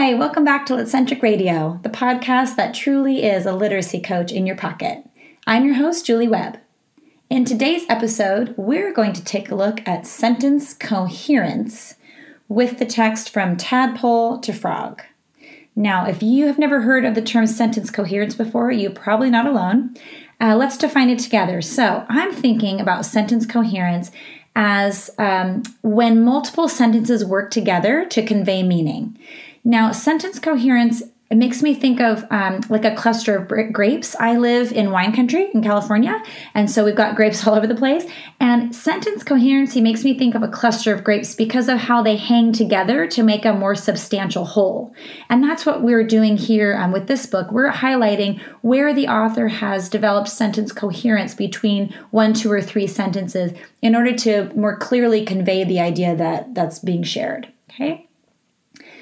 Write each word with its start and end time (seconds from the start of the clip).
Hi, 0.00 0.14
welcome 0.14 0.44
back 0.44 0.64
to 0.66 0.74
Litcentric 0.74 1.22
Radio, 1.22 1.80
the 1.82 1.88
podcast 1.88 2.54
that 2.54 2.72
truly 2.72 3.24
is 3.24 3.46
a 3.46 3.52
literacy 3.52 4.00
coach 4.00 4.30
in 4.30 4.46
your 4.46 4.54
pocket. 4.54 5.04
I'm 5.44 5.64
your 5.64 5.74
host, 5.74 6.06
Julie 6.06 6.28
Webb. 6.28 6.60
In 7.28 7.44
today's 7.44 7.82
episode, 7.88 8.54
we're 8.56 8.92
going 8.92 9.12
to 9.14 9.24
take 9.24 9.50
a 9.50 9.56
look 9.56 9.80
at 9.88 10.06
sentence 10.06 10.72
coherence 10.72 11.96
with 12.48 12.78
the 12.78 12.86
text 12.86 13.30
from 13.30 13.56
tadpole 13.56 14.38
to 14.38 14.52
frog. 14.52 15.02
Now, 15.74 16.06
if 16.06 16.22
you 16.22 16.46
have 16.46 16.60
never 16.60 16.82
heard 16.82 17.04
of 17.04 17.16
the 17.16 17.20
term 17.20 17.48
sentence 17.48 17.90
coherence 17.90 18.36
before, 18.36 18.70
you're 18.70 18.92
probably 18.92 19.30
not 19.30 19.46
alone. 19.46 19.96
Uh, 20.40 20.54
let's 20.54 20.78
define 20.78 21.10
it 21.10 21.18
together. 21.18 21.60
So, 21.60 22.06
I'm 22.08 22.32
thinking 22.32 22.80
about 22.80 23.04
sentence 23.04 23.46
coherence 23.46 24.12
as 24.54 25.10
um, 25.18 25.64
when 25.82 26.24
multiple 26.24 26.68
sentences 26.68 27.24
work 27.24 27.50
together 27.50 28.04
to 28.06 28.24
convey 28.24 28.62
meaning. 28.62 29.18
Now, 29.64 29.92
sentence 29.92 30.38
coherence 30.38 31.02
it 31.30 31.36
makes 31.36 31.62
me 31.62 31.74
think 31.74 32.00
of 32.00 32.24
um, 32.30 32.62
like 32.70 32.86
a 32.86 32.94
cluster 32.94 33.36
of 33.36 33.48
grapes. 33.72 34.16
I 34.18 34.38
live 34.38 34.72
in 34.72 34.92
wine 34.92 35.14
country 35.14 35.50
in 35.52 35.62
California, 35.62 36.22
and 36.54 36.70
so 36.70 36.86
we've 36.86 36.96
got 36.96 37.16
grapes 37.16 37.46
all 37.46 37.54
over 37.54 37.66
the 37.66 37.74
place. 37.74 38.06
And 38.40 38.74
sentence 38.74 39.22
coherency 39.22 39.82
makes 39.82 40.04
me 40.04 40.16
think 40.16 40.34
of 40.34 40.42
a 40.42 40.48
cluster 40.48 40.94
of 40.94 41.04
grapes 41.04 41.34
because 41.34 41.68
of 41.68 41.78
how 41.78 42.02
they 42.02 42.16
hang 42.16 42.52
together 42.52 43.06
to 43.08 43.22
make 43.22 43.44
a 43.44 43.52
more 43.52 43.74
substantial 43.74 44.46
whole. 44.46 44.94
And 45.28 45.44
that's 45.44 45.66
what 45.66 45.82
we're 45.82 46.06
doing 46.06 46.38
here 46.38 46.74
um, 46.76 46.92
with 46.92 47.08
this 47.08 47.26
book. 47.26 47.52
We're 47.52 47.72
highlighting 47.72 48.40
where 48.62 48.94
the 48.94 49.08
author 49.08 49.48
has 49.48 49.90
developed 49.90 50.28
sentence 50.28 50.72
coherence 50.72 51.34
between 51.34 51.94
one, 52.10 52.32
two, 52.32 52.50
or 52.50 52.62
three 52.62 52.86
sentences 52.86 53.52
in 53.82 53.94
order 53.94 54.14
to 54.16 54.50
more 54.54 54.78
clearly 54.78 55.26
convey 55.26 55.64
the 55.64 55.80
idea 55.80 56.16
that 56.16 56.54
that's 56.54 56.78
being 56.78 57.02
shared. 57.02 57.52
Okay. 57.70 58.07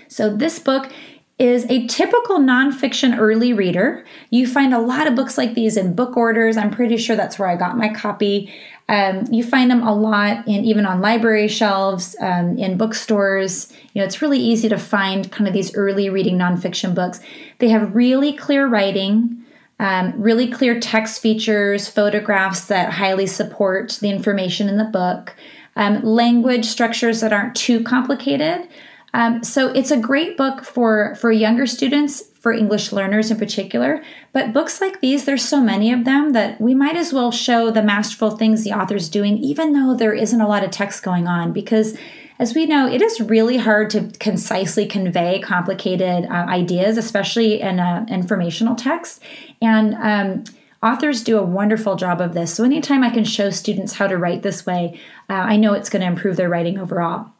So 0.08 0.34
this 0.34 0.58
book 0.58 0.92
is 1.38 1.66
a 1.68 1.86
typical 1.86 2.38
nonfiction 2.38 3.18
early 3.18 3.52
reader. 3.52 4.06
You 4.30 4.46
find 4.46 4.72
a 4.72 4.78
lot 4.78 5.06
of 5.06 5.14
books 5.14 5.36
like 5.36 5.54
these 5.54 5.76
in 5.76 5.94
book 5.94 6.16
orders. 6.16 6.56
I'm 6.56 6.70
pretty 6.70 6.96
sure 6.96 7.14
that's 7.14 7.38
where 7.38 7.48
I 7.48 7.56
got 7.56 7.76
my 7.76 7.92
copy. 7.92 8.52
Um, 8.88 9.24
you 9.30 9.44
find 9.44 9.70
them 9.70 9.82
a 9.82 9.94
lot 9.94 10.46
in 10.48 10.64
even 10.64 10.86
on 10.86 11.02
library 11.02 11.48
shelves, 11.48 12.16
um, 12.20 12.56
in 12.56 12.78
bookstores. 12.78 13.70
You 13.92 14.00
know, 14.00 14.06
it's 14.06 14.22
really 14.22 14.38
easy 14.38 14.68
to 14.70 14.78
find 14.78 15.30
kind 15.30 15.46
of 15.46 15.52
these 15.52 15.74
early 15.74 16.08
reading 16.08 16.38
nonfiction 16.38 16.94
books. 16.94 17.20
They 17.58 17.68
have 17.68 17.94
really 17.94 18.32
clear 18.32 18.66
writing. 18.66 19.42
Um, 19.78 20.14
really 20.16 20.50
clear 20.50 20.80
text 20.80 21.20
features, 21.20 21.86
photographs 21.86 22.64
that 22.68 22.94
highly 22.94 23.26
support 23.26 23.98
the 24.00 24.08
information 24.08 24.70
in 24.70 24.78
the 24.78 24.84
book, 24.84 25.36
um, 25.76 26.02
language 26.02 26.64
structures 26.64 27.20
that 27.20 27.34
aren't 27.34 27.54
too 27.54 27.84
complicated, 27.84 28.68
um, 29.16 29.42
so 29.42 29.68
it's 29.68 29.90
a 29.90 29.96
great 29.96 30.36
book 30.36 30.62
for 30.62 31.14
for 31.14 31.32
younger 31.32 31.66
students, 31.66 32.22
for 32.38 32.52
English 32.52 32.92
learners 32.92 33.30
in 33.30 33.38
particular. 33.38 34.04
But 34.34 34.52
books 34.52 34.78
like 34.78 35.00
these, 35.00 35.24
there's 35.24 35.42
so 35.42 35.58
many 35.58 35.90
of 35.90 36.04
them 36.04 36.34
that 36.34 36.60
we 36.60 36.74
might 36.74 36.96
as 36.96 37.14
well 37.14 37.32
show 37.32 37.70
the 37.70 37.82
masterful 37.82 38.32
things 38.32 38.62
the 38.62 38.74
author's 38.74 39.08
doing, 39.08 39.38
even 39.38 39.72
though 39.72 39.96
there 39.96 40.12
isn't 40.12 40.40
a 40.42 40.46
lot 40.46 40.64
of 40.64 40.70
text 40.70 41.02
going 41.02 41.26
on, 41.26 41.54
because 41.54 41.96
as 42.38 42.54
we 42.54 42.66
know, 42.66 42.86
it 42.86 43.00
is 43.00 43.18
really 43.22 43.56
hard 43.56 43.88
to 43.90 44.10
concisely 44.20 44.84
convey 44.84 45.40
complicated 45.40 46.26
uh, 46.26 46.44
ideas, 46.50 46.98
especially 46.98 47.62
in 47.62 47.80
an 47.80 48.12
informational 48.12 48.74
text. 48.74 49.22
And 49.62 49.94
um, 49.94 50.44
authors 50.82 51.24
do 51.24 51.38
a 51.38 51.42
wonderful 51.42 51.96
job 51.96 52.20
of 52.20 52.34
this. 52.34 52.52
So, 52.52 52.64
anytime 52.64 53.02
I 53.02 53.08
can 53.08 53.24
show 53.24 53.48
students 53.48 53.94
how 53.94 54.08
to 54.08 54.18
write 54.18 54.42
this 54.42 54.66
way, 54.66 55.00
uh, 55.30 55.32
I 55.32 55.56
know 55.56 55.72
it's 55.72 55.88
going 55.88 56.02
to 56.02 56.06
improve 56.06 56.36
their 56.36 56.50
writing 56.50 56.78
overall. 56.78 57.30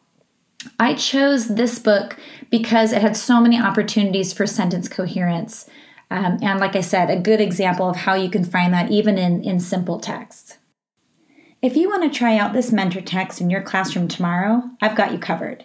I 0.78 0.94
chose 0.94 1.49
this 1.49 1.78
book 1.78 2.16
because 2.50 2.93
it 2.93 3.03
had 3.03 3.16
so 3.16 3.41
many 3.41 3.60
opportunities 3.60 4.32
for 4.32 4.47
sentence 4.47 4.88
coherence. 4.88 5.69
Um, 6.10 6.38
and 6.43 6.60
like 6.60 6.77
I 6.77 6.81
said, 6.81 7.10
a 7.10 7.21
good 7.21 7.41
example 7.41 7.88
of 7.88 7.97
how 7.97 8.15
you 8.15 8.31
can 8.31 8.44
find 8.44 8.72
that 8.72 8.91
even 8.91 9.19
in, 9.19 9.43
in 9.43 9.60
simple 9.60 9.99
text. 9.99 10.59
If 11.62 11.77
you 11.77 11.88
want 11.88 12.04
to 12.10 12.19
try 12.19 12.37
out 12.37 12.53
this 12.53 12.71
mentor 12.71 13.00
text 13.00 13.41
in 13.41 13.50
your 13.50 13.62
classroom 13.62 14.09
tomorrow, 14.09 14.62
I've 14.81 14.97
got 14.97 15.12
you 15.12 15.19
covered. 15.19 15.65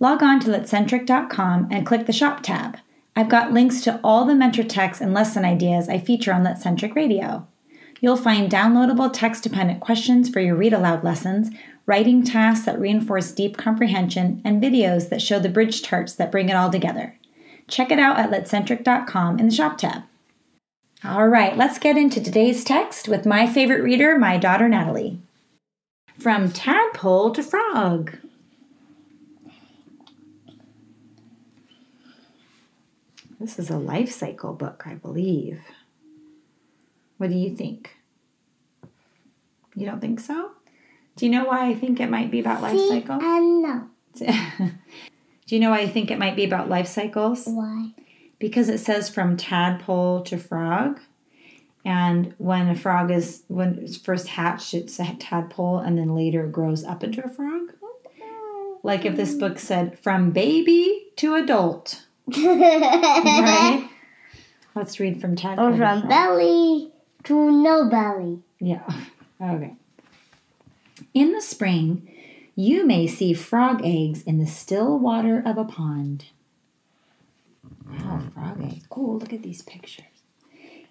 Log 0.00 0.22
on 0.22 0.40
to 0.40 0.48
litcentric.com 0.48 1.68
and 1.70 1.86
click 1.86 2.06
the 2.06 2.12
Shop 2.12 2.42
tab. 2.42 2.78
I've 3.14 3.28
got 3.28 3.52
links 3.52 3.82
to 3.82 4.00
all 4.02 4.24
the 4.24 4.34
mentor 4.34 4.62
texts 4.62 5.02
and 5.02 5.12
lesson 5.12 5.44
ideas 5.44 5.88
I 5.88 5.98
feature 5.98 6.32
on 6.32 6.44
Litcentric 6.44 6.94
Radio. 6.94 7.46
You'll 8.00 8.16
find 8.16 8.50
downloadable 8.50 9.12
text 9.12 9.42
dependent 9.42 9.80
questions 9.80 10.28
for 10.28 10.40
your 10.40 10.56
read 10.56 10.72
aloud 10.72 11.04
lessons, 11.04 11.50
writing 11.86 12.22
tasks 12.24 12.66
that 12.66 12.78
reinforce 12.78 13.32
deep 13.32 13.56
comprehension, 13.56 14.40
and 14.44 14.62
videos 14.62 15.08
that 15.08 15.22
show 15.22 15.38
the 15.38 15.48
bridge 15.48 15.82
charts 15.82 16.14
that 16.14 16.30
bring 16.30 16.48
it 16.48 16.56
all 16.56 16.70
together. 16.70 17.18
Check 17.68 17.90
it 17.90 17.98
out 17.98 18.18
at 18.18 18.30
litcentric.com 18.30 19.38
in 19.38 19.48
the 19.48 19.54
Shop 19.54 19.78
tab. 19.78 20.02
All 21.04 21.26
right, 21.26 21.56
let's 21.56 21.78
get 21.78 21.96
into 21.96 22.22
today's 22.22 22.62
text 22.62 23.08
with 23.08 23.26
my 23.26 23.46
favorite 23.46 23.82
reader, 23.82 24.18
my 24.18 24.38
daughter 24.38 24.68
Natalie. 24.68 25.20
From 26.18 26.52
Tadpole 26.52 27.32
to 27.32 27.42
Frog. 27.42 28.18
This 33.40 33.58
is 33.58 33.70
a 33.70 33.78
life 33.78 34.12
cycle 34.12 34.52
book, 34.52 34.84
I 34.86 34.94
believe. 34.94 35.60
What 37.16 37.30
do 37.30 37.36
you 37.36 37.56
think? 37.56 37.96
You 39.74 39.86
don't 39.86 40.00
think 40.00 40.20
so? 40.20 40.52
Do 41.16 41.26
you 41.26 41.32
know 41.32 41.44
why 41.44 41.68
I 41.68 41.74
think 41.74 42.00
it 42.00 42.10
might 42.10 42.30
be 42.30 42.40
about 42.40 42.62
life 42.62 42.78
cycle? 42.88 43.18
I 43.20 43.38
know. 43.40 43.88
Do 45.46 45.56
you 45.56 45.60
know 45.60 45.70
why 45.70 45.80
I 45.80 45.88
think 45.88 46.10
it 46.10 46.18
might 46.18 46.36
be 46.36 46.44
about 46.44 46.68
life 46.68 46.86
cycles? 46.86 47.44
Why? 47.46 47.90
Because 48.38 48.68
it 48.68 48.78
says 48.78 49.08
from 49.08 49.36
tadpole 49.36 50.22
to 50.22 50.38
frog. 50.38 51.00
And 51.84 52.32
when 52.38 52.68
a 52.68 52.76
frog 52.76 53.10
is 53.10 53.42
when 53.48 53.78
it's 53.82 53.96
first 53.96 54.28
hatched, 54.28 54.72
it's 54.72 54.98
a 55.00 55.14
tadpole, 55.18 55.78
and 55.78 55.98
then 55.98 56.14
later 56.14 56.44
it 56.46 56.52
grows 56.52 56.84
up 56.84 57.02
into 57.02 57.24
a 57.24 57.28
frog. 57.28 57.72
Like 58.84 59.04
if 59.04 59.16
this 59.16 59.34
book 59.34 59.58
said 59.58 59.98
from 59.98 60.30
baby 60.30 61.08
to 61.16 61.34
adult, 61.34 62.04
right? 62.28 63.88
Let's 64.74 64.98
read 64.98 65.20
from 65.20 65.36
tadpole. 65.36 65.74
Or 65.74 65.76
from 65.76 66.08
belly 66.08 66.92
to 67.24 67.50
no 67.62 67.88
belly. 67.88 68.40
Yeah. 68.60 68.88
Okay. 69.42 69.74
In 71.14 71.32
the 71.32 71.40
spring, 71.42 72.08
you 72.54 72.86
may 72.86 73.06
see 73.06 73.32
frog 73.32 73.82
eggs 73.84 74.22
in 74.22 74.38
the 74.38 74.46
still 74.46 74.98
water 74.98 75.42
of 75.44 75.58
a 75.58 75.64
pond. 75.64 76.26
Wow, 77.88 78.22
frog 78.32 78.62
eggs. 78.62 78.86
Oh, 78.90 79.18
look 79.20 79.32
at 79.32 79.42
these 79.42 79.62
pictures. 79.62 80.04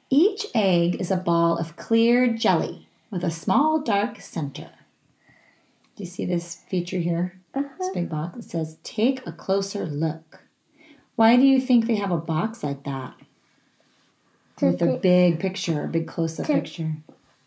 Each 0.09 0.45
egg 0.53 0.99
is 0.99 1.09
a 1.09 1.17
ball 1.17 1.57
of 1.57 1.75
clear 1.75 2.27
jelly 2.33 2.87
with 3.09 3.23
a 3.23 3.31
small 3.31 3.79
dark 3.81 4.19
center. 4.21 4.71
Do 5.95 6.03
you 6.03 6.09
see 6.09 6.25
this 6.25 6.55
feature 6.55 6.99
here? 6.99 7.39
Uh-huh. 7.53 7.67
This 7.79 7.89
big 7.93 8.09
box. 8.09 8.37
It 8.39 8.43
says, 8.49 8.77
Take 8.83 9.25
a 9.25 9.31
closer 9.31 9.85
look. 9.85 10.41
Why 11.15 11.35
do 11.35 11.43
you 11.43 11.59
think 11.59 11.85
they 11.87 11.95
have 11.95 12.11
a 12.11 12.17
box 12.17 12.63
like 12.63 12.83
that? 12.83 13.13
To 14.57 14.67
With 14.67 14.81
a 14.81 14.97
big 14.97 15.39
picture, 15.39 15.83
a 15.83 15.87
big 15.87 16.07
close 16.07 16.39
up 16.39 16.47
picture. 16.47 16.97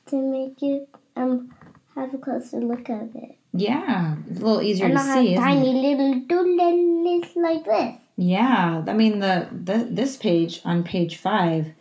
to 0.06 0.16
make 0.16 0.62
it 0.62 0.88
um 1.16 1.54
have 1.94 2.14
a 2.14 2.18
closer 2.18 2.58
look 2.58 2.88
of 2.88 3.14
it. 3.14 3.36
Yeah, 3.52 4.16
it's 4.28 4.40
a 4.40 4.44
little 4.44 4.62
easier 4.62 4.86
and 4.86 4.96
to 4.96 5.00
I 5.00 5.22
see. 5.24 5.34
tiny 5.36 5.72
little 5.72 6.20
doodles 6.26 7.36
like 7.36 7.64
this. 7.64 7.96
Yeah, 8.16 8.84
I 8.86 8.92
mean 8.92 9.20
the, 9.20 9.48
the 9.52 9.86
this 9.90 10.16
page 10.16 10.60
on 10.64 10.84
page 10.84 11.16
five, 11.16 11.72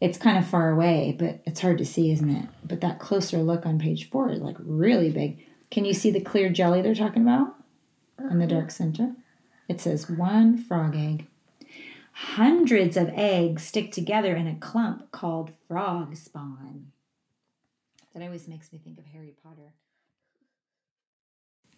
it's 0.00 0.18
kind 0.18 0.38
of 0.38 0.46
far 0.46 0.70
away, 0.70 1.14
but 1.18 1.40
it's 1.46 1.60
hard 1.60 1.78
to 1.78 1.84
see, 1.86 2.10
isn't 2.12 2.30
it? 2.30 2.48
But 2.64 2.80
that 2.80 2.98
closer 2.98 3.38
look 3.38 3.64
on 3.66 3.78
page 3.78 4.10
four 4.10 4.30
is 4.30 4.40
like 4.40 4.56
really 4.58 5.10
big. 5.10 5.44
Can 5.70 5.84
you 5.84 5.94
see 5.94 6.10
the 6.10 6.20
clear 6.20 6.50
jelly 6.50 6.82
they're 6.82 6.94
talking 6.94 7.22
about 7.22 7.54
in 8.30 8.38
the 8.38 8.46
dark 8.46 8.70
center? 8.70 9.14
It 9.68 9.80
says 9.80 10.10
one 10.10 10.56
frog 10.58 10.94
egg. 10.94 11.26
Hundreds 12.12 12.96
of 12.96 13.10
eggs 13.14 13.64
stick 13.64 13.90
together 13.90 14.36
in 14.36 14.46
a 14.46 14.54
clump 14.54 15.10
called 15.10 15.50
frog 15.66 16.14
spawn. 16.16 16.92
That 18.14 18.22
always 18.22 18.46
makes 18.46 18.72
me 18.72 18.78
think 18.78 18.98
of 18.98 19.06
Harry 19.06 19.34
Potter. 19.42 19.72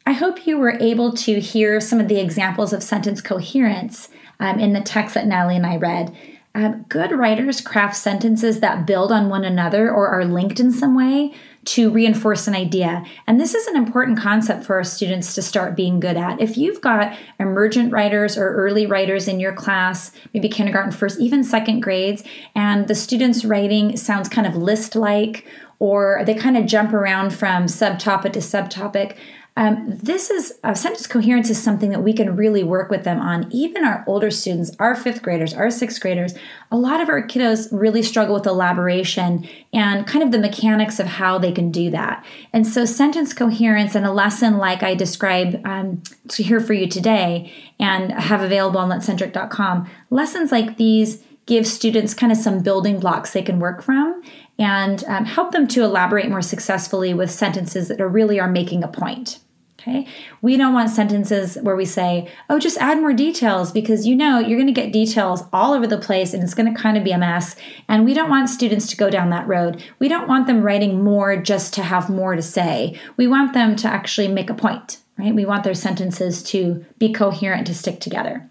I 0.05 0.13
hope 0.13 0.47
you 0.47 0.59
were 0.59 0.79
able 0.79 1.13
to 1.15 1.41
hear 1.41 1.81
some 1.81 1.99
of 1.99 2.09
the 2.09 2.21
examples 2.21 2.73
of 2.73 2.83
sentence 2.83 3.21
coherence 3.21 4.11
um, 4.39 4.61
in 4.61 4.73
the 4.73 4.83
text 4.83 5.15
that 5.15 5.27
Natalie 5.27 5.57
and 5.57 5.67
I 5.67 5.77
read. 5.77 6.15
Um, 6.55 6.87
good 6.89 7.13
writers 7.13 7.61
craft 7.61 7.97
sentences 7.97 8.61
that 8.61 8.87
build 8.87 9.13
on 9.13 9.29
one 9.29 9.45
another 9.45 9.91
or 9.91 10.09
are 10.09 10.25
linked 10.25 10.59
in 10.61 10.73
some 10.73 10.95
way 10.95 11.35
to 11.67 11.91
reinforce 11.91 12.47
an 12.47 12.55
idea. 12.55 13.05
And 13.27 13.39
this 13.39 13.55
is 13.55 13.67
an 13.67 13.77
important 13.77 14.19
concept 14.19 14.65
for 14.65 14.77
our 14.77 14.85
students 14.85 15.35
to 15.35 15.43
start 15.43 15.77
being 15.77 16.01
good 16.01 16.17
at. 16.17 16.41
If 16.41 16.57
you've 16.57 16.81
got 16.81 17.15
emergent 17.41 17.93
writers 17.93 18.39
or 18.39 18.55
early 18.55 18.87
writers 18.87 19.29
in 19.29 19.41
your 19.41 19.53
class, 19.53 20.13
maybe 20.33 20.49
kindergarten, 20.49 20.93
first, 20.93 21.21
even 21.21 21.45
second 21.45 21.81
grades, 21.81 22.23
and 22.55 22.89
the 22.89 22.95
students' 22.95 23.45
writing 23.45 23.97
sounds 23.97 24.29
kind 24.29 24.47
of 24.47 24.57
list 24.57 24.95
like, 24.95 25.45
or 25.79 26.23
they 26.25 26.35
kind 26.35 26.57
of 26.57 26.67
jump 26.67 26.93
around 26.93 27.33
from 27.33 27.67
subtopic 27.67 28.33
to 28.33 28.41
subtopic, 28.41 29.17
Um, 29.59 29.99
this 30.03 30.29
is 30.29 30.53
uh, 30.65 30.75
sentence 30.75 31.07
coherence 31.07 31.49
is 31.49 31.63
something 31.63 31.89
that 31.89 32.03
we 32.03 32.13
can 32.13 32.37
really 32.37 32.63
work 32.63 32.91
with 32.91 33.05
them 33.05 33.21
on. 33.21 33.51
Even 33.51 33.87
our 33.87 34.05
older 34.07 34.31
students, 34.31 34.71
our 34.79 34.95
fifth 34.95 35.23
graders, 35.23 35.55
our 35.55 35.71
sixth 35.71 35.99
graders, 35.99 36.35
a 36.71 36.77
lot 36.77 37.01
of 37.01 37.09
our 37.09 37.23
kiddos 37.27 37.69
really 37.73 38.03
struggle 38.03 38.35
with 38.35 38.47
elaboration 38.47 39.49
and 39.73 40.07
kind 40.07 40.23
of 40.23 40.31
the 40.31 40.39
mechanics 40.39 41.01
of 41.01 41.07
how 41.07 41.39
they 41.39 41.53
can 41.53 41.71
do 41.71 41.89
that. 41.91 42.23
And 42.53 42.67
so, 42.67 42.85
sentence 42.85 43.33
coherence 43.33 43.95
and 43.95 44.05
a 44.05 44.13
lesson 44.13 44.59
like 44.59 44.83
I 44.83 44.95
describe 44.95 45.63
um, 45.65 46.03
to 46.29 46.43
here 46.43 46.61
for 46.61 46.75
you 46.75 46.87
today 46.87 47.51
and 47.81 48.13
have 48.13 48.43
available 48.43 48.81
on 48.81 48.91
litcentric.com, 48.91 49.89
lessons 50.11 50.53
like 50.53 50.77
these 50.77 51.23
give 51.47 51.67
students 51.67 52.13
kind 52.13 52.33
of 52.33 52.39
some 52.39 52.61
building 52.61 53.01
blocks 53.01 53.33
they 53.33 53.43
can 53.43 53.59
work 53.59 53.83
from 53.83 54.23
and 54.59 55.05
um, 55.05 55.25
help 55.25 55.53
them 55.53 55.67
to 55.69 55.85
elaborate 55.85 56.29
more 56.29 56.43
successfully 56.43 57.15
with 57.15 57.31
sentences 57.31 57.89
that 57.89 58.01
are 58.01 58.09
really 58.09 58.41
are 58.41 58.51
making 58.51 58.83
a 58.83 58.89
point. 58.89 59.39
Okay. 59.79 60.09
We 60.43 60.57
don't 60.57 60.75
want 60.75 60.91
sentences 60.91 61.57
where 61.63 61.77
we 61.77 61.85
say, 61.85 62.29
oh, 62.51 62.59
just 62.59 62.79
add 62.79 62.99
more 62.99 63.13
details 63.13 63.71
because 63.71 64.05
you 64.05 64.17
know 64.17 64.41
you're 64.41 64.59
going 64.59 64.67
to 64.67 64.73
get 64.73 64.93
details 64.93 65.45
all 65.53 65.75
over 65.75 65.87
the 65.87 65.99
place 65.99 66.35
and 66.35 66.43
it's 66.43 66.55
going 66.55 66.73
to 66.73 66.81
kind 66.81 66.97
of 66.97 67.05
be 67.05 67.13
a 67.13 67.19
mess. 67.19 67.55
And 67.87 68.05
we 68.05 68.13
don't 68.13 68.31
want 68.31 68.49
students 68.49 68.89
to 68.89 68.97
go 68.97 69.11
down 69.11 69.31
that 69.31 69.47
road. 69.47 69.85
We 70.01 70.09
don't 70.09 70.27
want 70.27 70.49
them 70.49 70.63
writing 70.63 71.05
more 71.05 71.37
just 71.37 71.73
to 71.75 71.85
have 71.85 72.11
more 72.11 72.35
to 72.35 72.43
say. 72.43 72.99
We 73.17 73.29
want 73.29 73.55
them 73.55 73.77
to 73.77 73.89
actually 73.89 74.27
make 74.27 74.51
a 74.51 74.55
point, 74.55 74.99
right? 75.19 75.35
We 75.35 75.45
want 75.45 75.63
their 75.63 75.75
sentences 75.75 76.43
to 76.45 76.85
be 76.99 77.13
coherent, 77.13 77.69
to 77.69 77.75
stick 77.75 78.01
together. 78.01 78.51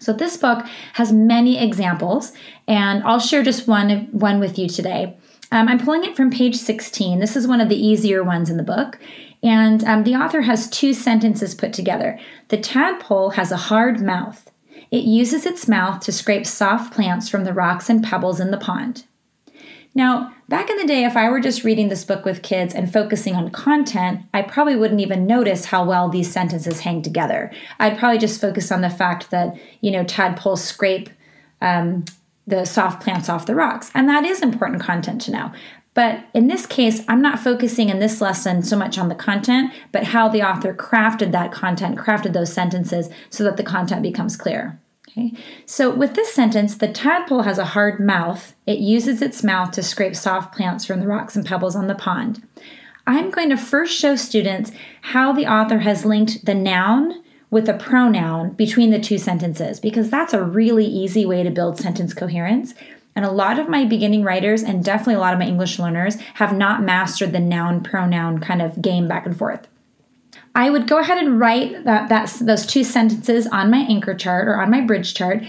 So 0.00 0.12
this 0.12 0.36
book 0.36 0.66
has 0.94 1.12
many 1.12 1.62
examples, 1.62 2.32
and 2.66 3.04
I'll 3.04 3.20
share 3.20 3.42
just 3.42 3.68
one 3.68 4.08
one 4.10 4.40
with 4.40 4.58
you 4.58 4.68
today. 4.68 5.16
Um, 5.52 5.68
I'm 5.68 5.78
pulling 5.78 6.04
it 6.04 6.16
from 6.16 6.30
page 6.30 6.56
16. 6.56 7.18
This 7.18 7.36
is 7.36 7.46
one 7.46 7.60
of 7.60 7.68
the 7.68 7.76
easier 7.76 8.24
ones 8.24 8.50
in 8.50 8.56
the 8.56 8.62
book, 8.62 8.98
and 9.42 9.84
um, 9.84 10.04
the 10.04 10.14
author 10.14 10.40
has 10.42 10.70
two 10.70 10.94
sentences 10.94 11.54
put 11.54 11.72
together. 11.72 12.18
The 12.48 12.58
tadpole 12.58 13.30
has 13.30 13.52
a 13.52 13.56
hard 13.56 14.00
mouth. 14.00 14.50
It 14.90 15.04
uses 15.04 15.46
its 15.46 15.68
mouth 15.68 16.00
to 16.00 16.12
scrape 16.12 16.46
soft 16.46 16.94
plants 16.94 17.28
from 17.28 17.44
the 17.44 17.52
rocks 17.52 17.88
and 17.88 18.02
pebbles 18.02 18.40
in 18.40 18.50
the 18.50 18.58
pond. 18.58 19.04
Now, 19.94 20.34
back 20.50 20.68
in 20.68 20.76
the 20.76 20.84
day, 20.84 21.04
if 21.04 21.16
I 21.16 21.30
were 21.30 21.40
just 21.40 21.62
reading 21.62 21.88
this 21.88 22.04
book 22.04 22.24
with 22.24 22.42
kids 22.42 22.74
and 22.74 22.92
focusing 22.92 23.36
on 23.36 23.50
content, 23.50 24.22
I 24.34 24.42
probably 24.42 24.74
wouldn't 24.74 25.00
even 25.00 25.24
notice 25.26 25.66
how 25.66 25.84
well 25.84 26.08
these 26.08 26.30
sentences 26.30 26.80
hang 26.80 27.02
together. 27.02 27.52
I'd 27.78 27.96
probably 27.96 28.18
just 28.18 28.40
focus 28.40 28.72
on 28.72 28.80
the 28.80 28.90
fact 28.90 29.30
that, 29.30 29.56
you 29.80 29.92
know, 29.92 30.04
tadpoles 30.04 30.62
scrape 30.62 31.08
um, 31.62 32.04
the 32.48 32.64
soft 32.64 33.00
plants 33.00 33.28
off 33.28 33.46
the 33.46 33.54
rocks. 33.54 33.92
And 33.94 34.08
that 34.08 34.24
is 34.24 34.42
important 34.42 34.82
content 34.82 35.22
to 35.22 35.30
know. 35.30 35.52
But 35.94 36.24
in 36.34 36.48
this 36.48 36.66
case, 36.66 37.02
I'm 37.06 37.22
not 37.22 37.38
focusing 37.38 37.88
in 37.88 38.00
this 38.00 38.20
lesson 38.20 38.62
so 38.62 38.76
much 38.76 38.98
on 38.98 39.08
the 39.08 39.14
content, 39.14 39.72
but 39.92 40.04
how 40.04 40.28
the 40.28 40.42
author 40.42 40.74
crafted 40.74 41.30
that 41.30 41.52
content, 41.52 41.96
crafted 41.96 42.32
those 42.32 42.52
sentences 42.52 43.08
so 43.28 43.44
that 43.44 43.56
the 43.56 43.62
content 43.62 44.02
becomes 44.02 44.36
clear. 44.36 44.80
Okay. 45.10 45.32
So 45.66 45.90
with 45.90 46.14
this 46.14 46.32
sentence, 46.32 46.76
the 46.76 46.88
tadpole 46.88 47.42
has 47.42 47.58
a 47.58 47.64
hard 47.64 47.98
mouth. 47.98 48.54
It 48.66 48.78
uses 48.78 49.20
its 49.20 49.42
mouth 49.42 49.72
to 49.72 49.82
scrape 49.82 50.14
soft 50.14 50.54
plants 50.54 50.84
from 50.84 51.00
the 51.00 51.08
rocks 51.08 51.34
and 51.34 51.44
pebbles 51.44 51.74
on 51.74 51.88
the 51.88 51.94
pond. 51.94 52.46
I'm 53.06 53.30
going 53.30 53.50
to 53.50 53.56
first 53.56 53.98
show 53.98 54.14
students 54.14 54.70
how 55.00 55.32
the 55.32 55.46
author 55.46 55.78
has 55.78 56.04
linked 56.04 56.44
the 56.44 56.54
noun 56.54 57.22
with 57.50 57.68
a 57.68 57.74
pronoun 57.74 58.50
between 58.52 58.90
the 58.90 59.00
two 59.00 59.18
sentences 59.18 59.80
because 59.80 60.10
that's 60.10 60.32
a 60.32 60.44
really 60.44 60.86
easy 60.86 61.26
way 61.26 61.42
to 61.42 61.50
build 61.50 61.78
sentence 61.78 62.14
coherence. 62.14 62.74
And 63.16 63.24
a 63.24 63.32
lot 63.32 63.58
of 63.58 63.68
my 63.68 63.84
beginning 63.84 64.22
writers 64.22 64.62
and 64.62 64.84
definitely 64.84 65.14
a 65.14 65.18
lot 65.18 65.32
of 65.32 65.40
my 65.40 65.46
English 65.46 65.80
learners 65.80 66.20
have 66.34 66.56
not 66.56 66.84
mastered 66.84 67.32
the 67.32 67.40
noun 67.40 67.82
pronoun 67.82 68.38
kind 68.38 68.62
of 68.62 68.80
game 68.80 69.08
back 69.08 69.26
and 69.26 69.36
forth. 69.36 69.66
I 70.54 70.70
would 70.70 70.88
go 70.88 70.98
ahead 70.98 71.18
and 71.18 71.38
write 71.38 71.84
that, 71.84 72.08
that's 72.08 72.40
those 72.40 72.66
two 72.66 72.84
sentences 72.84 73.46
on 73.46 73.70
my 73.70 73.78
anchor 73.78 74.14
chart 74.14 74.48
or 74.48 74.60
on 74.60 74.70
my 74.70 74.80
bridge 74.80 75.14
chart. 75.14 75.42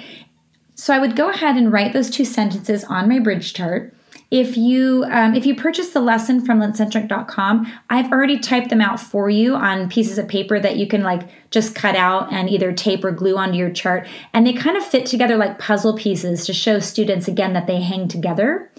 So 0.75 0.93
I 0.93 0.99
would 0.99 1.15
go 1.15 1.29
ahead 1.29 1.57
and 1.57 1.71
write 1.71 1.93
those 1.93 2.09
two 2.09 2.25
sentences 2.25 2.83
on 2.83 3.09
my 3.09 3.19
bridge 3.19 3.53
chart. 3.53 3.95
If 4.31 4.55
you 4.55 5.05
um, 5.11 5.35
if 5.35 5.45
you 5.45 5.55
purchase 5.55 5.89
the 5.89 5.99
lesson 5.99 6.45
from 6.45 6.61
litcentric.com, 6.61 7.71
I've 7.89 8.11
already 8.13 8.39
typed 8.39 8.69
them 8.69 8.79
out 8.79 8.97
for 8.97 9.29
you 9.29 9.55
on 9.55 9.89
pieces 9.89 10.17
of 10.17 10.29
paper 10.29 10.57
that 10.57 10.77
you 10.77 10.87
can 10.87 11.03
like 11.03 11.27
just 11.51 11.75
cut 11.75 11.97
out 11.97 12.31
and 12.31 12.49
either 12.49 12.71
tape 12.71 13.03
or 13.03 13.11
glue 13.11 13.37
onto 13.37 13.57
your 13.57 13.71
chart, 13.71 14.07
and 14.33 14.47
they 14.47 14.53
kind 14.53 14.77
of 14.77 14.85
fit 14.85 15.05
together 15.05 15.35
like 15.35 15.59
puzzle 15.59 15.97
pieces 15.97 16.45
to 16.45 16.53
show 16.53 16.79
students 16.79 17.27
again 17.27 17.51
that 17.53 17.67
they 17.67 17.81
hang 17.81 18.07
together. 18.07 18.71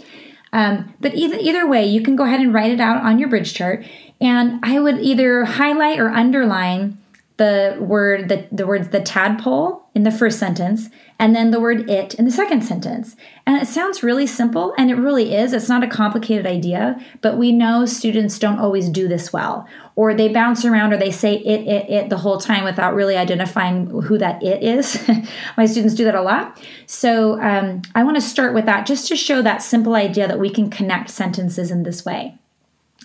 Um, 0.54 0.94
but 1.00 1.14
either 1.14 1.36
either 1.38 1.68
way, 1.68 1.84
you 1.84 2.02
can 2.02 2.16
go 2.16 2.24
ahead 2.24 2.40
and 2.40 2.54
write 2.54 2.72
it 2.72 2.80
out 2.80 3.02
on 3.02 3.18
your 3.18 3.28
bridge 3.28 3.52
chart. 3.52 3.84
And 4.22 4.60
I 4.62 4.78
would 4.78 5.00
either 5.00 5.44
highlight 5.44 5.98
or 5.98 6.08
underline 6.08 6.98
the 7.38 7.76
word 7.80 8.28
the, 8.28 8.46
the 8.52 8.66
words 8.66 8.90
the 8.90 9.00
tadpole 9.00 9.82
in 9.94 10.04
the 10.04 10.10
first 10.12 10.38
sentence 10.38 10.90
and 11.18 11.34
then 11.34 11.50
the 11.50 11.58
word 11.58 11.90
it 11.90 12.14
in 12.14 12.24
the 12.24 12.30
second 12.30 12.62
sentence. 12.62 13.16
And 13.46 13.60
it 13.60 13.66
sounds 13.66 14.02
really 14.02 14.28
simple 14.28 14.74
and 14.78 14.90
it 14.90 14.94
really 14.94 15.34
is. 15.34 15.52
It's 15.52 15.68
not 15.68 15.82
a 15.82 15.88
complicated 15.88 16.46
idea, 16.46 17.04
but 17.20 17.36
we 17.36 17.50
know 17.50 17.84
students 17.84 18.38
don't 18.38 18.60
always 18.60 18.88
do 18.88 19.08
this 19.08 19.32
well. 19.32 19.66
Or 19.96 20.14
they 20.14 20.28
bounce 20.28 20.64
around 20.64 20.92
or 20.92 20.98
they 20.98 21.10
say 21.10 21.34
it, 21.34 21.66
it, 21.66 21.90
it 21.90 22.10
the 22.10 22.18
whole 22.18 22.38
time 22.38 22.62
without 22.62 22.94
really 22.94 23.16
identifying 23.16 23.86
who 24.02 24.18
that 24.18 24.40
it 24.42 24.62
is. 24.62 25.04
My 25.56 25.66
students 25.66 25.94
do 25.94 26.04
that 26.04 26.14
a 26.14 26.22
lot. 26.22 26.60
So 26.86 27.40
um, 27.40 27.82
I 27.96 28.04
want 28.04 28.16
to 28.16 28.22
start 28.22 28.54
with 28.54 28.66
that 28.66 28.86
just 28.86 29.08
to 29.08 29.16
show 29.16 29.42
that 29.42 29.62
simple 29.62 29.96
idea 29.96 30.28
that 30.28 30.38
we 30.38 30.48
can 30.48 30.70
connect 30.70 31.10
sentences 31.10 31.72
in 31.72 31.82
this 31.82 32.04
way. 32.04 32.38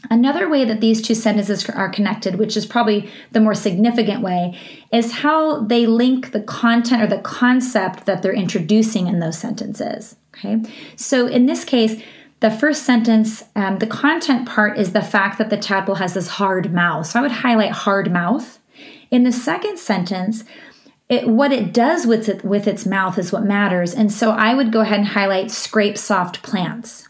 Another 0.10 0.48
way 0.48 0.64
that 0.64 0.80
these 0.80 1.02
two 1.02 1.16
sentences 1.16 1.68
are 1.70 1.90
connected, 1.90 2.36
which 2.36 2.56
is 2.56 2.66
probably 2.66 3.10
the 3.32 3.40
more 3.40 3.56
significant 3.56 4.22
way, 4.22 4.58
is 4.92 5.12
how 5.12 5.62
they 5.62 5.86
link 5.86 6.32
the 6.32 6.42
content 6.42 7.02
or 7.02 7.08
the 7.08 7.22
concept 7.22 8.06
that 8.06 8.22
they're 8.22 8.34
introducing 8.34 9.08
in 9.08 9.20
those 9.20 9.38
sentences. 9.38 10.16
Okay, 10.36 10.62
so 10.96 11.26
in 11.26 11.48
this 11.48 11.66
case, 11.66 12.02
the 12.40 12.52
first 12.52 12.84
sentence, 12.84 13.44
um, 13.56 13.80
the 13.80 13.88
content 13.88 14.48
part 14.48 14.78
is 14.78 14.94
the 14.94 15.02
fact 15.02 15.40
that 15.40 15.50
the 15.50 15.58
tadpole 15.58 15.96
has 15.96 16.14
this 16.14 16.28
hard 16.28 16.72
mouth. 16.72 17.08
So 17.08 17.20
I 17.20 17.22
would 17.24 17.32
highlight 17.32 17.72
hard 17.72 18.12
mouth. 18.12 18.60
In 19.10 19.24
the 19.24 19.32
second 19.32 19.80
sentence, 19.80 20.44
it, 21.10 21.28
what 21.28 21.52
it 21.52 21.74
does 21.74 22.06
with 22.06 22.30
it, 22.30 22.44
with 22.44 22.68
its 22.68 22.86
mouth 22.86 23.18
is 23.18 23.32
what 23.32 23.46
matters. 23.46 23.96
And 23.96 24.12
so 24.12 24.32
I 24.32 24.54
would 24.54 24.72
go 24.72 24.82
ahead 24.82 25.00
and 25.00 25.08
highlight 25.08 25.50
scrape 25.50 25.98
soft 25.98 26.44
plants. 26.44 27.08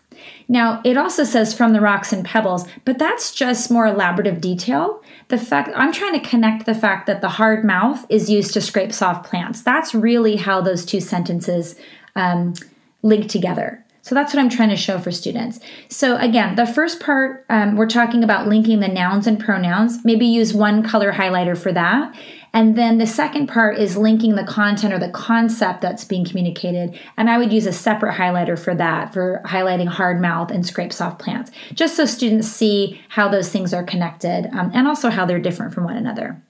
Now, 0.49 0.81
it 0.85 0.97
also 0.97 1.23
says 1.23 1.53
from 1.53 1.73
the 1.73 1.81
rocks 1.81 2.13
and 2.13 2.23
pebbles, 2.23 2.65
but 2.85 2.97
that's 2.97 3.33
just 3.33 3.69
more 3.69 3.85
elaborative 3.85 4.39
detail. 4.39 5.03
The 5.27 5.37
fact 5.37 5.69
I'm 5.75 5.91
trying 5.91 6.13
to 6.13 6.29
connect 6.29 6.65
the 6.65 6.75
fact 6.75 7.05
that 7.07 7.21
the 7.21 7.29
hard 7.29 7.65
mouth 7.65 8.05
is 8.09 8.29
used 8.29 8.53
to 8.53 8.61
scrape 8.61 8.93
soft 8.93 9.29
plants. 9.29 9.61
That's 9.61 9.93
really 9.93 10.37
how 10.37 10.61
those 10.61 10.85
two 10.85 11.01
sentences 11.01 11.75
um, 12.15 12.53
link 13.01 13.29
together. 13.29 13.83
So 14.07 14.15
that's 14.15 14.33
what 14.33 14.39
I'm 14.39 14.49
trying 14.49 14.69
to 14.69 14.77
show 14.77 14.99
for 14.99 15.11
students. 15.11 15.59
So 15.89 16.15
again, 16.15 16.55
the 16.55 16.65
first 16.65 17.01
part, 17.01 17.45
um, 17.49 17.75
we're 17.75 17.89
talking 17.89 18.23
about 18.23 18.47
linking 18.47 18.79
the 18.79 18.87
nouns 18.87 19.27
and 19.27 19.37
pronouns. 19.37 20.05
Maybe 20.05 20.25
use 20.25 20.53
one 20.53 20.81
color 20.81 21.11
highlighter 21.11 21.57
for 21.57 21.73
that. 21.73 22.15
And 22.57 22.75
then 22.75 22.97
the 22.97 23.05
second 23.05 23.45
part 23.45 23.77
is 23.77 23.97
linking 23.97 24.33
the 24.33 24.43
content 24.43 24.91
or 24.91 24.97
the 24.97 25.11
concept 25.11 25.79
that's 25.79 26.03
being 26.03 26.25
communicated. 26.25 26.99
And 27.15 27.29
I 27.29 27.37
would 27.37 27.53
use 27.53 27.67
a 27.67 27.71
separate 27.71 28.15
highlighter 28.15 28.57
for 28.57 28.73
that, 28.73 29.13
for 29.13 29.43
highlighting 29.45 29.87
hard 29.87 30.19
mouth 30.19 30.49
and 30.49 30.65
scrape 30.65 30.91
soft 30.91 31.19
plants, 31.19 31.51
just 31.75 31.95
so 31.95 32.07
students 32.07 32.47
see 32.47 32.99
how 33.09 33.27
those 33.27 33.51
things 33.51 33.75
are 33.75 33.83
connected 33.83 34.49
um, 34.53 34.71
and 34.73 34.87
also 34.87 35.11
how 35.11 35.23
they're 35.23 35.37
different 35.37 35.71
from 35.71 35.83
one 35.83 35.97
another. 35.97 36.41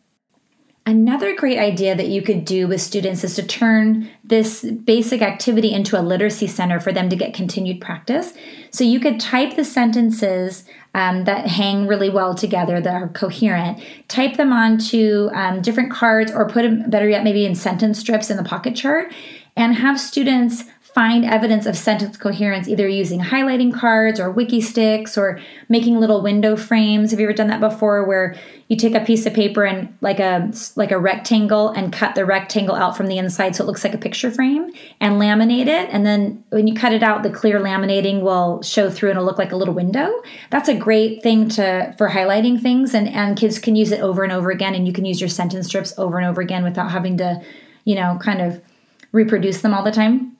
Another 0.88 1.36
great 1.36 1.60
idea 1.60 1.98
that 1.98 2.08
you 2.08 2.22
could 2.22 2.46
do 2.46 2.66
with 2.66 2.80
students 2.80 3.22
is 3.26 3.36
to 3.36 3.46
turn 3.46 4.10
this 4.24 4.64
basic 4.64 5.22
activity 5.22 5.74
into 5.74 6.00
a 6.00 6.02
literacy 6.02 6.48
center 6.48 6.80
for 6.80 6.94
them 6.94 7.10
to 7.10 7.16
get 7.18 7.34
continued 7.34 7.82
practice. 7.82 8.32
So 8.72 8.86
you 8.86 9.02
could 9.02 9.20
type 9.20 9.58
the 9.58 9.66
sentences 9.66 10.64
um, 10.96 11.26
that 11.26 11.46
hang 11.46 11.88
really 11.88 12.10
well 12.10 12.34
together, 12.34 12.80
that 12.80 12.94
are 12.94 13.10
coherent, 13.10 13.84
type 14.08 14.38
them 14.38 14.54
onto 14.54 15.30
um, 15.34 15.62
different 15.62 15.92
cards 15.92 16.32
or 16.32 16.48
put 16.48 16.62
them, 16.62 16.90
better 16.90 17.10
yet, 17.10 17.26
maybe 17.26 17.46
in 17.46 17.54
sentence 17.54 18.00
strips 18.00 18.30
in 18.30 18.38
the 18.38 18.44
pocket 18.44 18.74
chart, 18.74 19.14
and 19.58 19.76
have 19.76 20.00
students 20.00 20.64
find 20.98 21.26
evidence 21.26 21.68
of 21.68 21.78
sentence 21.78 22.18
coherence 22.18 22.68
either 22.68 22.88
using 22.88 23.20
highlighting 23.20 23.72
cards 23.72 24.20
or 24.20 24.34
Wikki 24.34 24.58
Stix 24.58 25.16
or 25.16 25.40
making 25.70 26.00
little 26.00 26.24
window 26.24 26.56
frames. 26.56 27.12
Have 27.12 27.20
you 27.20 27.28
ever 27.28 27.34
done 27.34 27.50
that 27.50 27.60
before 27.60 28.04
where 28.04 28.36
you 28.68 28.76
take 28.76 28.96
a 28.96 29.06
piece 29.06 29.24
of 29.28 29.34
paper 29.36 29.64
and 29.64 29.96
like 30.02 30.20
a 30.20 30.52
like 30.76 30.90
a 30.90 30.98
rectangle 30.98 31.70
and 31.70 31.94
cut 31.94 32.16
the 32.16 32.26
rectangle 32.26 32.74
out 32.74 32.98
from 32.98 33.06
the 33.06 33.20
inside 33.20 33.56
so 33.56 33.64
it 33.64 33.68
looks 33.68 33.84
like 33.84 33.94
a 33.94 33.98
picture 34.00 34.32
frame 34.32 34.72
and 35.00 35.22
laminate 35.22 35.68
it 35.68 35.88
and 35.92 36.04
then 36.04 36.44
when 36.50 36.66
you 36.66 36.74
cut 36.74 36.92
it 36.92 37.04
out 37.04 37.22
the 37.22 37.30
clear 37.30 37.60
laminating 37.60 38.22
will 38.22 38.60
show 38.64 38.90
through 38.90 39.12
and 39.12 39.18
it'll 39.18 39.28
look 39.28 39.38
like 39.38 39.52
a 39.52 39.56
little 39.56 39.76
window. 39.76 40.12
That's 40.50 40.68
a 40.68 40.74
great 40.76 41.22
thing 41.22 41.48
to 41.50 41.94
for 42.00 42.10
highlighting 42.10 42.60
things 42.60 42.96
and 42.96 43.08
and 43.08 43.38
kids 43.38 43.60
can 43.60 43.76
use 43.76 43.92
it 43.92 44.02
over 44.02 44.24
and 44.24 44.34
over 44.34 44.50
again 44.50 44.74
and 44.74 44.88
you 44.88 44.94
can 44.94 45.06
use 45.06 45.22
your 45.22 45.30
sentence 45.30 45.68
strips 45.68 45.94
over 46.00 46.18
and 46.18 46.26
over 46.26 46.42
again 46.42 46.64
without 46.64 46.90
having 46.90 47.18
to, 47.18 47.40
you 47.86 47.94
know, 47.94 48.18
kind 48.20 48.42
of 48.42 48.64
reproduce 49.12 49.62
them 49.62 49.76
all 49.76 49.84
the 49.84 49.92
time. 49.92 50.37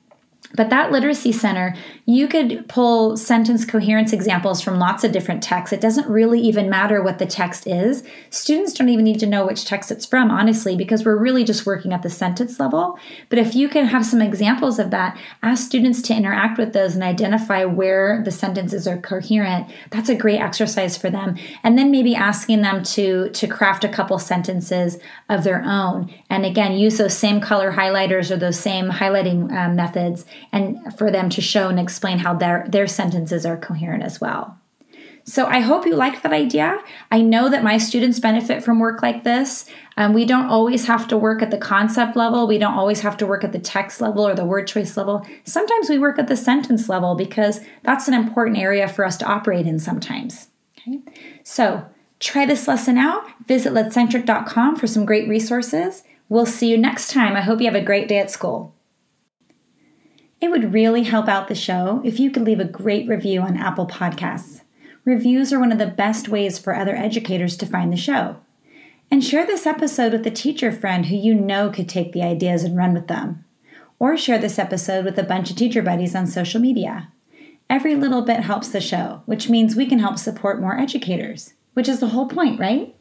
But 0.54 0.70
that 0.70 0.90
literacy 0.90 1.32
center, 1.32 1.74
you 2.06 2.26
could 2.26 2.66
pull 2.68 3.18
sentence 3.18 3.66
coherence 3.66 4.14
examples 4.14 4.62
from 4.62 4.78
lots 4.78 5.04
of 5.04 5.12
different 5.12 5.42
texts. 5.42 5.74
It 5.74 5.80
doesn't 5.80 6.08
really 6.08 6.40
even 6.40 6.70
matter 6.70 7.02
what 7.02 7.18
the 7.18 7.26
text 7.26 7.66
is. 7.66 8.02
Students 8.30 8.72
don't 8.72 8.88
even 8.88 9.04
need 9.04 9.20
to 9.20 9.26
know 9.26 9.46
which 9.46 9.66
text 9.66 9.90
it's 9.90 10.06
from, 10.06 10.30
honestly, 10.30 10.74
because 10.74 11.04
we're 11.04 11.18
really 11.18 11.44
just 11.44 11.66
working 11.66 11.92
at 11.92 12.02
the 12.02 12.08
sentence 12.08 12.58
level. 12.58 12.98
But 13.28 13.38
if 13.38 13.54
you 13.54 13.68
can 13.68 13.84
have 13.86 14.06
some 14.06 14.22
examples 14.22 14.78
of 14.78 14.90
that, 14.90 15.18
ask 15.42 15.66
students 15.66 16.00
to 16.02 16.14
interact 16.14 16.58
with 16.58 16.72
those 16.72 16.94
and 16.94 17.04
identify 17.04 17.66
where 17.66 18.22
the 18.24 18.30
sentences 18.30 18.88
are 18.88 18.98
coherent. 18.98 19.70
That's 19.90 20.08
a 20.08 20.14
great 20.14 20.40
exercise 20.40 20.96
for 20.96 21.10
them. 21.10 21.36
And 21.62 21.76
then 21.76 21.90
maybe 21.90 22.14
asking 22.14 22.62
them 22.62 22.82
to, 22.84 23.28
to 23.28 23.46
craft 23.46 23.84
a 23.84 23.88
couple 23.88 24.18
sentences 24.18 24.98
of 25.28 25.44
their 25.44 25.62
own. 25.62 26.12
And 26.30 26.46
again, 26.46 26.72
use 26.72 26.96
those 26.96 27.16
same 27.16 27.42
color 27.42 27.70
highlighters 27.70 28.30
or 28.30 28.36
those 28.36 28.58
same 28.58 28.88
highlighting 28.88 29.52
uh, 29.52 29.68
methods 29.68 30.24
and 30.52 30.78
for 30.96 31.10
them 31.10 31.28
to 31.30 31.40
show 31.40 31.68
and 31.68 31.78
explain 31.78 32.18
how 32.18 32.34
their, 32.34 32.66
their 32.68 32.86
sentences 32.86 33.44
are 33.44 33.56
coherent 33.56 34.02
as 34.02 34.20
well. 34.20 34.58
So 35.28 35.44
I 35.44 35.60
hope 35.60 35.84
you 35.84 35.94
liked 35.94 36.22
that 36.22 36.32
idea. 36.32 36.78
I 37.10 37.20
know 37.20 37.50
that 37.50 37.62
my 37.62 37.76
students 37.76 38.18
benefit 38.18 38.64
from 38.64 38.78
work 38.78 39.02
like 39.02 39.24
this. 39.24 39.68
Um, 39.98 40.14
we 40.14 40.24
don't 40.24 40.46
always 40.46 40.86
have 40.86 41.06
to 41.08 41.18
work 41.18 41.42
at 41.42 41.50
the 41.50 41.58
concept 41.58 42.16
level. 42.16 42.46
We 42.46 42.56
don't 42.56 42.72
always 42.72 43.00
have 43.00 43.18
to 43.18 43.26
work 43.26 43.44
at 43.44 43.52
the 43.52 43.58
text 43.58 44.00
level 44.00 44.26
or 44.26 44.34
the 44.34 44.46
word 44.46 44.66
choice 44.66 44.96
level. 44.96 45.26
Sometimes 45.44 45.90
we 45.90 45.98
work 45.98 46.18
at 46.18 46.28
the 46.28 46.36
sentence 46.36 46.88
level 46.88 47.14
because 47.14 47.60
that's 47.82 48.08
an 48.08 48.14
important 48.14 48.56
area 48.56 48.88
for 48.88 49.04
us 49.04 49.18
to 49.18 49.26
operate 49.26 49.66
in 49.66 49.78
sometimes. 49.78 50.48
Okay, 50.78 51.00
so 51.44 51.84
try 52.20 52.46
this 52.46 52.66
lesson 52.66 52.96
out. 52.96 53.26
Visit 53.46 53.74
litcentric.com 53.74 54.76
for 54.76 54.86
some 54.86 55.04
great 55.04 55.28
resources. 55.28 56.04
We'll 56.30 56.46
see 56.46 56.70
you 56.70 56.78
next 56.78 57.10
time. 57.10 57.36
I 57.36 57.42
hope 57.42 57.60
you 57.60 57.66
have 57.66 57.74
a 57.74 57.84
great 57.84 58.08
day 58.08 58.18
at 58.18 58.30
school. 58.30 58.74
It 60.40 60.50
would 60.50 60.72
really 60.72 61.02
help 61.02 61.28
out 61.28 61.48
the 61.48 61.54
show 61.54 62.00
if 62.04 62.20
you 62.20 62.30
could 62.30 62.44
leave 62.44 62.60
a 62.60 62.64
great 62.64 63.08
review 63.08 63.40
on 63.40 63.56
Apple 63.56 63.88
Podcasts. 63.88 64.62
Reviews 65.04 65.52
are 65.52 65.58
one 65.58 65.72
of 65.72 65.78
the 65.78 65.86
best 65.86 66.28
ways 66.28 66.58
for 66.58 66.76
other 66.76 66.94
educators 66.94 67.56
to 67.56 67.66
find 67.66 67.92
the 67.92 67.96
show. 67.96 68.36
And 69.10 69.24
share 69.24 69.44
this 69.46 69.66
episode 69.66 70.12
with 70.12 70.26
a 70.26 70.30
teacher 70.30 70.70
friend 70.70 71.06
who 71.06 71.16
you 71.16 71.34
know 71.34 71.70
could 71.70 71.88
take 71.88 72.12
the 72.12 72.22
ideas 72.22 72.62
and 72.62 72.76
run 72.76 72.94
with 72.94 73.08
them. 73.08 73.44
Or 73.98 74.16
share 74.16 74.38
this 74.38 74.60
episode 74.60 75.04
with 75.04 75.18
a 75.18 75.24
bunch 75.24 75.50
of 75.50 75.56
teacher 75.56 75.82
buddies 75.82 76.14
on 76.14 76.26
social 76.28 76.60
media. 76.60 77.08
Every 77.68 77.96
little 77.96 78.22
bit 78.22 78.40
helps 78.40 78.68
the 78.68 78.80
show, 78.80 79.22
which 79.26 79.48
means 79.48 79.74
we 79.74 79.86
can 79.86 79.98
help 79.98 80.18
support 80.18 80.60
more 80.60 80.78
educators, 80.78 81.54
which 81.74 81.88
is 81.88 81.98
the 81.98 82.08
whole 82.08 82.28
point, 82.28 82.60
right? 82.60 82.94